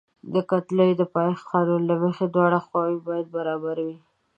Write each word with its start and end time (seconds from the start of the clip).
د 0.33 0.35
کتلې 0.51 0.89
د 0.95 1.01
پایښت 1.13 1.43
قانون 1.51 1.81
له 1.89 1.95
مخې 2.03 2.25
دواړه 2.27 2.59
خواوې 2.65 2.97
باید 3.07 3.27
برابرې 3.35 3.83
وي. 3.87 3.97